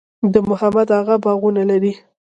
[0.33, 1.93] د محمد اغه باغونه لري